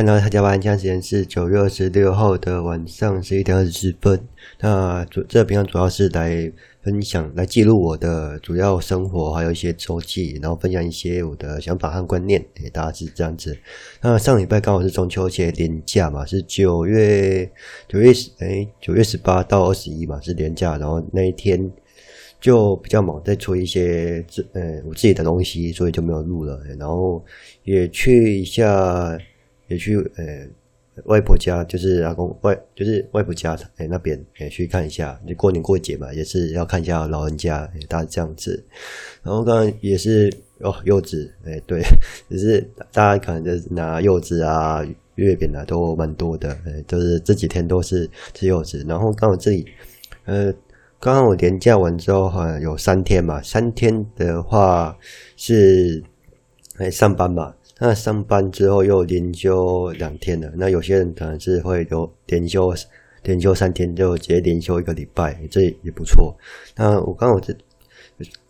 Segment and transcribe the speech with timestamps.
[0.00, 4.18] 欢迎来到他加班，现在时间是九月二十六号的晚上十一点二十四分。
[4.58, 13.54] 那这个频道主要是来分享、来记录我的主要生活，还有一些周记，然后分享一些我的想法和观念给大家是这样子。
[14.00, 17.46] 那上礼拜刚好是中秋节连假嘛，是九月
[17.86, 21.70] 九月十哎九月十八到二十一嘛是连假，然后那一天
[22.40, 26.58] 就比较忙，在处理一些自呃我自己的东西，所以就没有录了。
[26.78, 27.22] 然后
[27.64, 29.18] 也去一下。
[29.70, 30.46] 也去呃
[31.04, 38.62] 外婆家，就是阿公外，就是外婆家诶那边也去看一下，就过年过节嘛，也是要看一下老人家，诶大家这样子。
[39.22, 41.80] 然后刚刚也是哦柚子，诶对，
[42.28, 42.60] 只是
[42.92, 48.84] 大家可能就是拿柚子啊、月饼啊都蛮多的，诶就是这几天都是吃柚子。
[48.86, 49.64] 然后刚好这里，
[50.24, 50.52] 呃，
[50.98, 54.98] 刚刚我连假完之后好像有三天嘛，三天的话
[55.36, 56.02] 是
[56.78, 57.54] 诶上班嘛。
[57.82, 62.74] 那上班之后又连休两天了，那有些人可能是会有连休，
[63.22, 66.36] 连休三天就直接连休一个礼拜，这也不错。
[66.76, 67.56] 那我刚好这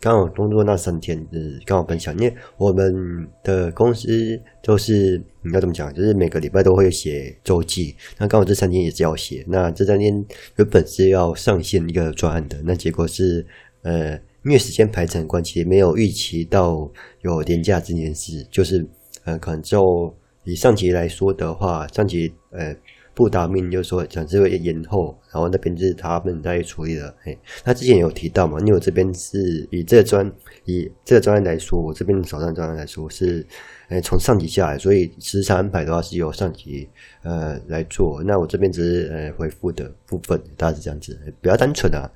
[0.01, 1.25] 刚好工作那三天，
[1.65, 9.45] 刚好分享，因为我们的公司就是你要怎么讲，就是每个礼拜都会写周记，那刚好这三天也是要写。
[9.47, 10.13] 那这三天
[10.57, 13.45] 原本是要上线一个专案的，那结果是
[13.83, 14.11] 呃
[14.43, 16.91] 因为时间排程关系，没有预期到
[17.21, 18.85] 有连假这件事，就是。
[19.25, 22.75] 呃，可能就以上级来说的话，上级呃
[23.13, 27.13] 不达命，就是说讲这个延后，然后那边就是他们在处理了。
[27.21, 30.31] 嘿，他之前有提到嘛，因为我这边是以这个专
[30.65, 33.45] 以这个专案来说，我这边早上专案来说是
[33.89, 36.89] 呃从上级下来，所以时常安排的话是由上级
[37.23, 38.23] 呃来做。
[38.23, 42.09] 那我这边只是呃回复的部分，大概是这样子，比较单纯啊，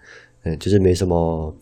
[0.43, 1.55] 呃，就是没什么。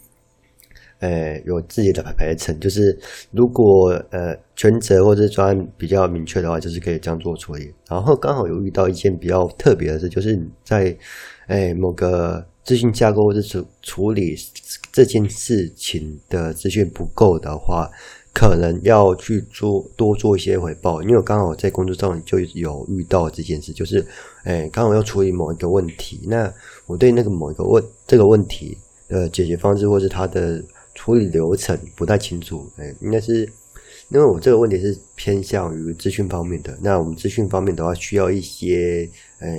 [1.04, 2.98] 呃，有自己的排排程，就是
[3.32, 7.70] 如果呃权责或者专案比较明确的话，就是可以这样做处理。
[7.90, 10.96] 然后刚好有遇到一件比较特别的事，就是你在
[11.48, 14.34] 诶某个资讯架构或者处处理
[14.94, 17.90] 这件事情的资讯不够的话，
[18.34, 21.04] 可能要去做多做一些回报。
[21.04, 24.06] 因为我刚好在工作上就有遇到这件事，就是
[24.46, 26.50] 诶刚好要处理某一个问题，那
[26.88, 28.78] 我对那个某一个问这个问题
[29.10, 30.64] 的解决方式，或是它的
[30.96, 33.42] 处理流程不太清楚，哎，应该是
[34.10, 36.78] 因为我这个问题是偏向于资讯方面的。
[36.82, 39.10] 那我们资讯方面的话，需要一些
[39.40, 39.50] 呃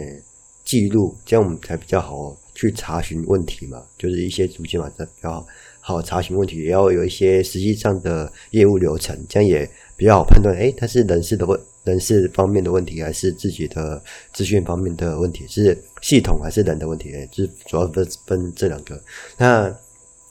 [0.64, 3.82] 记录，这样我们才比较好去查询问题嘛。
[3.98, 5.44] 就是一些途径嘛，比较
[5.80, 10.56] 好查询问题，也要有一些实际上的业务流程，这样也比较好判断。
[10.56, 14.02] 哎，它是人事的问，人事方面的问题，还是自己的
[14.32, 15.44] 资讯方面的问题？
[15.48, 17.12] 是系统还是人的问题？
[17.30, 19.02] 就是主要分分这两个。
[19.36, 19.74] 那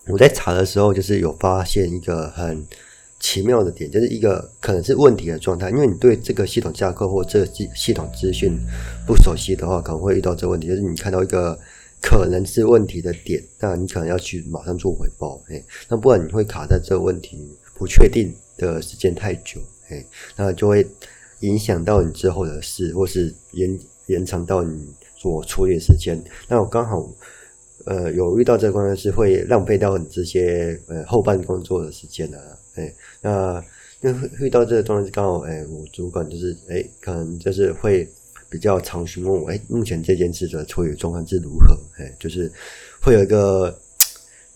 [0.08, 2.66] 我在查的时候，就是有发现一个很
[3.22, 5.70] 奇妙的点，就是一个可能是问题的状态。
[5.70, 8.52] 因为你对这个系统架构或这系系统资讯
[9.08, 10.68] 不熟悉的话，可能会遇到这个问题。
[10.68, 11.58] 就是你看到一个
[12.02, 17.38] 可能是问题的点，那你可能要去马上做回报，哎，那不然你会卡在这个问题
[17.74, 20.86] 不确定的时间太久，哎，那就会
[21.40, 26.22] 影响到你之后的事，或是延延长到你所处理的时间。
[26.50, 27.10] 那我刚好。
[27.86, 33.64] 呃，有遇到这个关键是会浪费掉你这些呃后半工作的时间的，哎，那
[34.00, 38.08] 那遇到这个状况刚好，哎，我主管就是，哎，可能就是会
[38.50, 41.78] 比较常询问我，哎，目前这件事的处理状况是如何？
[41.98, 42.52] 哎，就是
[43.02, 43.76] 会有一个，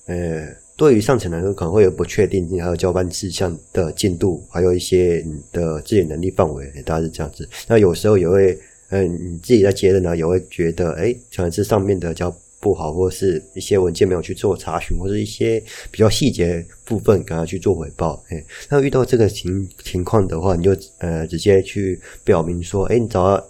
[0.05, 7.47] 呃，对于上层来说可能会有不确定性，还有交办事项的进度，还有一些你的自己能力范围，哎，大概是这样子。
[7.67, 8.57] 那有时候也会，
[8.89, 12.33] 嗯、你自己在接任呢，也会觉得，哎，可能是上面的交。
[12.59, 18.21] 不好，或是一些文件没有去做查询，或者一些比较细节部分，赶快去做回报。
[18.29, 23.47] 哎，那遇到这个情情况的话，你就呃直接去表明说，哎，你找到，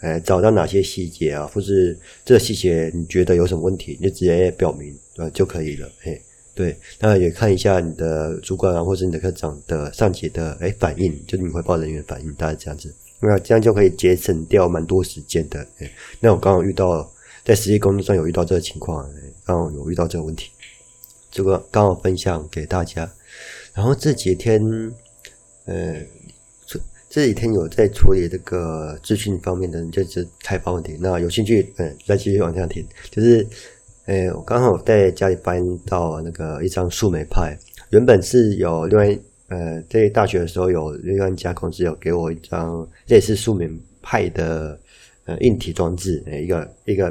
[0.00, 5.86] 呃找到哪些细节啊，或是这细节你觉得有什么问题，你就直接表明，呃就可以了。
[6.04, 6.18] 哎，
[6.54, 15.60] 对，那也看一下你的主管啊，或者你的科长的上级的哎反应，就是你回报人员反应，大概这样子，那这样就可以节省掉蛮多时间的。
[15.80, 15.90] 哎，
[16.20, 17.06] 那我刚好遇到。
[17.48, 19.08] 在实际工作上有遇到这个情况，
[19.46, 20.50] 刚好有遇到这个问题，
[21.30, 23.10] 这个刚好分享给大家。
[23.72, 24.60] 然后这几天，
[25.64, 25.94] 呃，
[26.66, 26.78] 这
[27.08, 30.98] 这几天有在处理这个资讯方面的，就是开发问题。
[31.00, 32.86] 那有兴趣，嗯，再继续往下听。
[33.10, 33.46] 就是，
[34.04, 37.56] 呃，我刚好在家里翻到那个一张树莓派，
[37.88, 39.18] 原本是有另外，
[39.48, 43.66] 呃，在大学的时候有另外一家公司有给我一张类似树莓
[44.02, 44.78] 派的
[45.24, 47.10] 呃硬体装置，呃，一个一个。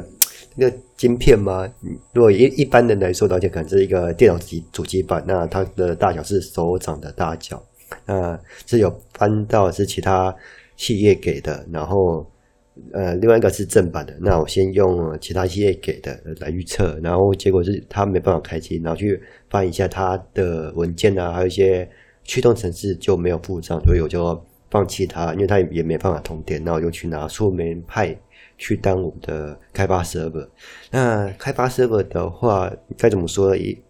[0.58, 1.72] 那个晶片吗？
[2.12, 7.62] 如果一一般人来说，而且可能是一个电脑机主机板，那它的大小是手掌的大小。
[8.04, 10.34] 那是有搬到是其他
[10.76, 12.26] 企业给的，然后
[12.92, 14.14] 呃，另外一个是正版的。
[14.20, 21.88] 那我先用其他企业给的来预测，然后结果是他没办法开机，然后去翻一下他的文件啊，还有一些
[22.24, 24.38] 驱动程式就没有附上，所以我就
[24.70, 26.62] 放弃它，因为它也没办法通电。
[26.62, 28.14] 那我就去拿树莓派
[28.58, 30.46] 去当我们的开发 server。
[30.90, 33.84] 那开发 server 的话，该怎么说呢？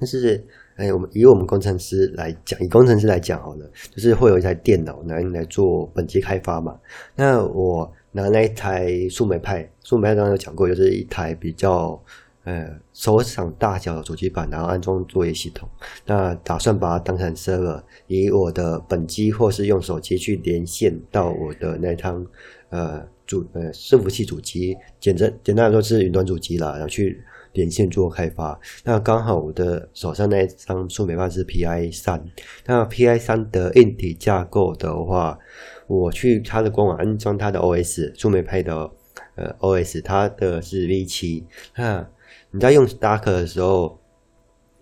[0.00, 0.46] 就是。
[0.76, 6.78] 哎，我们以我们工程师来讲，以工程师来讲好了，就是会有一台电脑来来做本机开发嘛。
[7.14, 11.98] 那我拿那一台树莓派，树莓派刚刚有讲过，就是一台比较
[12.44, 15.66] 呃手掌大小的主机板，然后安装作业系统。
[16.04, 22.22] 那打算把它当成 server，以我的本机或是用手机去连线到我的那趟
[22.68, 27.22] 呃主呃伺服器主机，简单简单来说是云端主机啦，然后去。
[27.52, 32.22] 连线做开发，那刚好我的手上那一张树莓派是 PI 三，
[32.66, 35.38] 那 PI 三的硬体架构的话，
[35.86, 38.90] 我去它的官网安装它的 OS，树莓派的
[39.36, 41.46] 呃 OS，它的是 V 七。
[41.74, 42.06] 那
[42.50, 43.98] 你在用 Docker 的时候，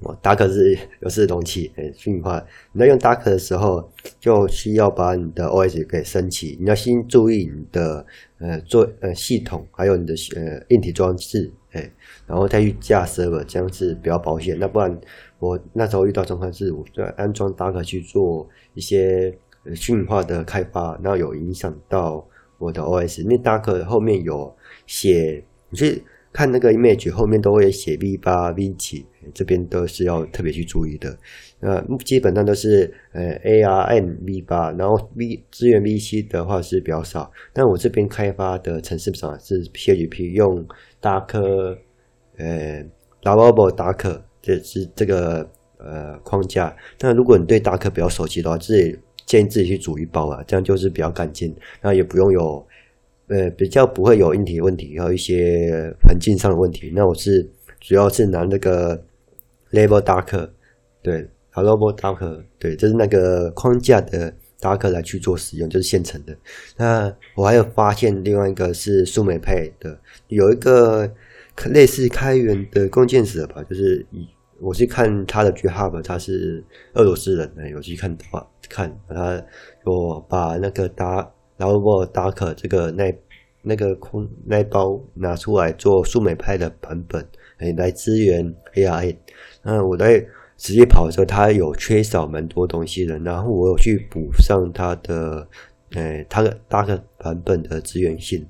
[0.05, 2.45] 我 Docker 是有是容器，哎，虚拟化。
[2.73, 3.91] 你在用 Docker 的时候，
[4.21, 8.05] 就需要把你的 OS 给升起，你要先注意你的
[8.39, 11.51] 呃做呃系统，还有你的呃硬体装置。
[11.73, 11.91] 哎，
[12.27, 14.57] 然后再去架 server，这样是比较保险。
[14.61, 14.97] 那不然，
[15.41, 19.37] 我那时候遇到状况是，我在安装 Docker 去做一些
[19.75, 22.25] 虚拟化的开发，然后有影响到
[22.59, 23.25] 我的 OS。
[23.27, 24.55] 那 Docker 后面有
[24.87, 26.05] 写，你去
[26.35, 31.17] 看那个 image 后面都会写 V 八、V 七，这边都是要特别去注意的。
[31.61, 37.31] 呃，基本上都是呃 ARM V 八，然后 V 资源 V 七的话是比较少。
[37.55, 40.67] 但我这边开发的程式上是 PHP 用。
[41.01, 41.39] 达克，
[42.39, 42.83] 呃
[43.25, 45.47] l a v a b l e 达克，这是这个
[45.77, 46.75] 呃框架。
[46.97, 52.67] 但如果你对达克比较熟悉的话，自己建议自己去组一包啊，这样就是比较干净，那也不用有
[53.29, 56.93] 呃比较不会有硬体问题，还有一些环境上的问题。
[56.95, 57.49] 那我是
[57.81, 59.01] 主要是拿那个
[59.73, 60.51] Label 达克，
[61.03, 64.35] 对，Lovable 达克，对，就是那个框架的。
[64.61, 66.35] 达克来去做使用，就是现成的。
[66.79, 71.13] 那我还有发现另外一个是树莓派的，有一个
[71.67, 74.27] 类似开源的贡献者吧，就是以
[74.59, 79.45] 我去看他的 GitHub，他是俄罗斯人，有去看的话看他，
[79.85, 83.15] 我把那个搭，然后我达克这个那
[83.63, 87.27] 那个空那包拿出来做树莓派的版本，
[87.59, 89.17] 哎，来支援 ARM。
[89.63, 90.25] 那我在。
[90.57, 95.47] 直接跑的时候，它有缺少蛮多东西的，然后我有去补上它的，
[95.95, 98.47] 呃，它的达克版本的资源性，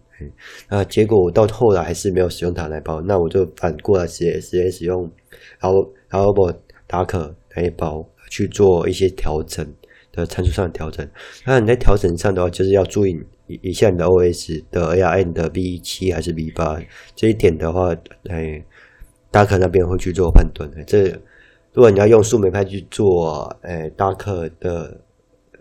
[0.68, 5.10] 那结果我到后来还是没有使用它来包，那我就反过来直接直接使用，
[5.58, 6.52] 然后然后我
[6.86, 9.66] Docker 那一包去做一些调整
[10.14, 11.06] 的参数上的调整。
[11.44, 16.80] 那你在调整上的话，就是要注意一下你的 OS 的 ARM 的 V 七还是 V 八
[17.14, 17.94] 这一点的话，
[18.28, 18.64] 哎
[19.32, 21.20] ，Docker 那边会去做判断的，这。
[21.72, 25.00] 如果你要用树莓派去做，诶，Docker 的，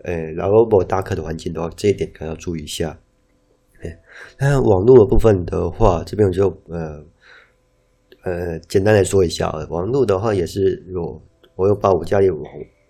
[0.04, 2.96] 诶，Lovable Docker 的环境的话，这一点可能要注意一下。
[3.82, 3.98] 诶，
[4.38, 7.04] 那网络的部分的话，这边我就呃，
[8.22, 11.20] 呃，简单来说一下，网络的话也是有，
[11.56, 12.40] 我有把我家里网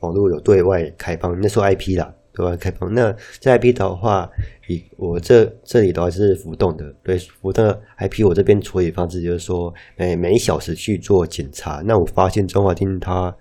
[0.05, 2.15] 网络有对外开放，那时候 IP 啦。
[2.37, 2.93] 对外开放。
[2.93, 4.29] 那在 IP 的话，
[4.67, 7.65] 以我这这里的话是浮动的，对浮动
[7.99, 11.81] IP，我这边处理方式就是说，诶，每小时去做检查。
[11.87, 13.33] 那我发现中华电信它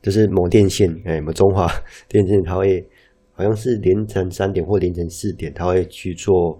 [0.00, 1.70] 就是某电线，诶，某中华
[2.08, 2.82] 电信它会
[3.32, 6.58] 好像是凌晨三点或凌晨四点，它会去做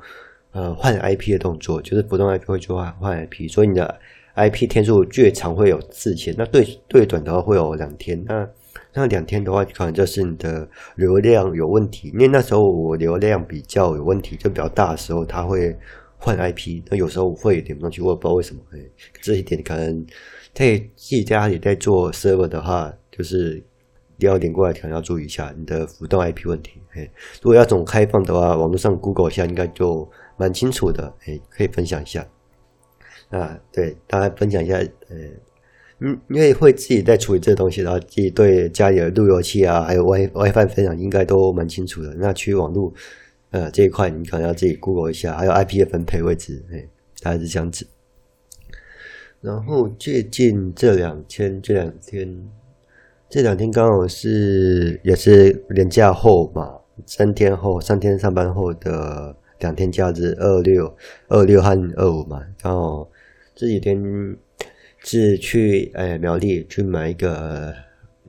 [0.50, 3.98] 呃换 IP 的动作，就是浮动 IP 会做换 IP，所以你的
[4.36, 8.22] IP 天数最长会有四千，那对对短的话会有两天。
[8.26, 8.46] 那
[8.94, 15.74] 那两天的话，可能就是你的流量有问题，因为那时候我流量比较有问题，就比较大的时候，它会
[16.18, 16.82] 换 IP。
[16.90, 18.60] 那有时候会点不上去，我也不知道为什么。
[18.72, 18.78] 哎，
[19.22, 20.04] 这一点可能
[20.52, 23.64] 在自己家里在做 server 的话，就是
[24.18, 26.80] 你要点过来可能要注意一下你的浮动 IP 问题。
[26.94, 30.06] 哎，如果要总开放的话，网络上 Google 一下应该就
[30.36, 31.10] 蛮清楚的。
[31.26, 32.26] 哎，可以分享一下。
[33.30, 35.16] 啊，对，大家分享一下，呃。
[36.04, 42.12] 嗯，因为会自己在处理这东西，然后自己对家里的路由器啊，还有 Wi WiFi 分享应该都蛮清楚的。
[42.18, 42.92] 那区域网络，
[43.50, 46.84] 呃，这一块你可能要自己 Google 一下，还有 IP 的分配位置，哎，
[47.22, 47.86] 大概是这样子。
[49.40, 52.50] 然后最近这两天，这两天，
[53.30, 60.92] 这两天刚好是也是连假后嘛，三天后，三天上班后的两天假日，二六、
[61.28, 63.08] 二六和二五嘛，刚好
[63.54, 64.36] 这几天。
[65.04, 67.74] 是去诶、苗栗去买一个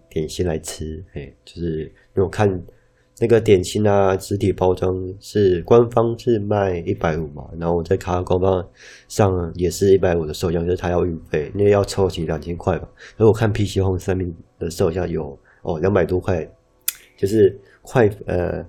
[0.10, 2.62] 点心来吃，诶、就是因为我看
[3.20, 8.70] 那个点心啊，实体包装是官方是卖一百五嘛，然后我在卡官方
[9.08, 12.88] 上也是一百五的售价，就是他要运费，因为要凑齐两千块嘛。
[13.18, 16.46] 而我看 PC Home 上面的售价有哦两百多块，
[17.16, 18.66] 就是快呃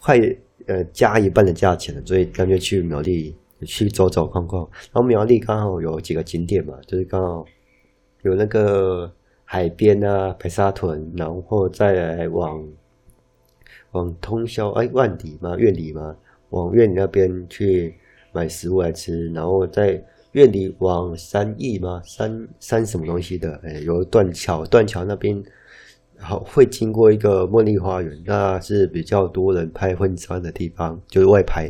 [0.00, 0.20] 快
[0.66, 4.62] 呃加一半的价钱了，所以干脆去苗栗去走走逛逛。
[4.92, 7.44] 然后苗栗刚好有几个景点嘛，就是刚好
[8.22, 9.12] 有那个
[9.44, 12.66] 海边啊，白沙屯，然后再来往。
[13.92, 15.54] 往通霄哎，万里吗？
[15.58, 16.16] 苑里吗？
[16.48, 17.94] 往苑里那边去
[18.32, 20.02] 买食物来吃，然后在
[20.32, 22.00] 苑里往三义吗？
[22.02, 23.54] 三三什么东西的？
[23.62, 25.42] 哎，有断桥，断桥那边
[26.16, 31.68] 好会经过一个茉莉花园，那是比较多人拍婚纱的地方，就是外拍。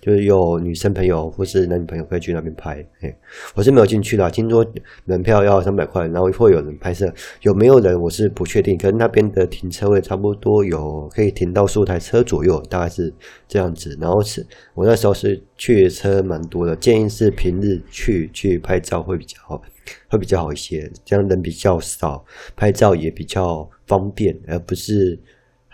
[0.00, 3.14] 就是有女生朋友或是男女朋友可以去那边拍，嘿，
[3.54, 4.30] 我是没有进去的。
[4.30, 4.64] 听说
[5.04, 8.76] 门票要三百块，然后会有人拍摄，有没有人我是不确定。
[8.76, 13.12] 可是那边的停车位差不多有可以停到数台车左右，大概是
[13.46, 13.96] 这样子。
[14.00, 19.62] 然后是我那时候是去车蛮多的，建议是平日去去拍照会比较好，
[20.08, 22.24] 会比较好一些，这样人比较少，
[22.56, 25.18] 拍照也比较方便，而不是。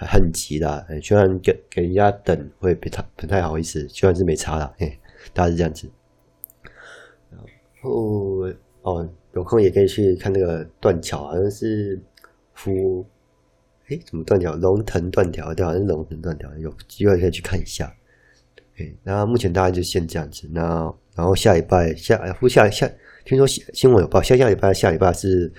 [0.07, 4.99] 很急啦，虽然给给人家等会不太不太好意思，虽然是没差啦，嘿，
[5.33, 5.89] 大概是这样子。
[7.31, 7.41] 然
[7.81, 8.45] 后
[8.83, 12.01] 哦，有空也可以去看那个断桥，好像是
[12.55, 13.05] 夫，
[13.89, 14.55] 哎，怎么断桥？
[14.55, 17.95] 龙腾断桥，对，好像是龙腾断桥，有机会可以去看一下。
[18.77, 20.49] 哎，那目前大概就先这样子。
[20.53, 22.91] 那然后下礼拜下夫下下，
[23.25, 25.53] 听说新新闻有报，下下礼拜下礼拜是。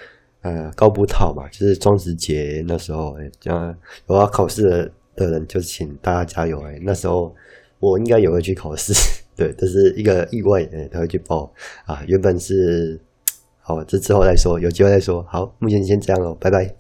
[0.46, 3.76] 呃，高补考嘛，就是双十节那时候，哎，这样
[4.06, 7.36] 我要考试的的人就请大家加油，哎，那时候
[7.80, 8.94] 我应该也会去考试，
[9.36, 11.52] 对，这是一个意外，哎，他会去报
[11.88, 13.00] 啊，原本是，
[13.60, 16.72] 好，这之后再说，有机会再说，好，目前先这样喽，拜拜。